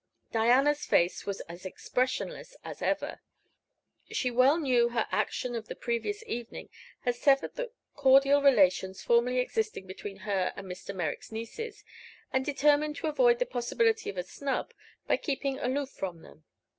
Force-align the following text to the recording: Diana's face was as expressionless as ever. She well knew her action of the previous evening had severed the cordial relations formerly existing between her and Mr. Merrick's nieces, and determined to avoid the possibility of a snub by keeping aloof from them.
Diana's 0.31 0.83
face 0.83 1.27
was 1.27 1.41
as 1.41 1.63
expressionless 1.63 2.55
as 2.63 2.81
ever. 2.81 3.21
She 4.11 4.31
well 4.31 4.57
knew 4.59 4.89
her 4.89 5.07
action 5.11 5.53
of 5.53 5.67
the 5.67 5.75
previous 5.75 6.23
evening 6.25 6.69
had 7.01 7.13
severed 7.15 7.53
the 7.53 7.71
cordial 7.93 8.41
relations 8.41 9.03
formerly 9.03 9.37
existing 9.37 9.85
between 9.85 10.17
her 10.25 10.53
and 10.55 10.65
Mr. 10.65 10.95
Merrick's 10.95 11.31
nieces, 11.31 11.83
and 12.33 12.43
determined 12.43 12.95
to 12.95 13.07
avoid 13.09 13.37
the 13.37 13.45
possibility 13.45 14.09
of 14.09 14.17
a 14.17 14.23
snub 14.23 14.73
by 15.05 15.17
keeping 15.17 15.59
aloof 15.59 15.91
from 15.91 16.23
them. 16.23 16.45